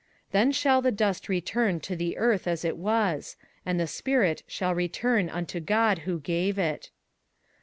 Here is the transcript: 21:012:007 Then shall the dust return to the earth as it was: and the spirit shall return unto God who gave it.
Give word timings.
21:012:007 0.29 0.31
Then 0.31 0.51
shall 0.51 0.81
the 0.81 0.91
dust 0.91 1.29
return 1.29 1.79
to 1.81 1.95
the 1.95 2.17
earth 2.17 2.47
as 2.47 2.65
it 2.65 2.75
was: 2.75 3.37
and 3.67 3.79
the 3.79 3.85
spirit 3.85 4.41
shall 4.47 4.73
return 4.73 5.29
unto 5.29 5.59
God 5.59 5.99
who 5.99 6.19
gave 6.19 6.57
it. 6.57 6.89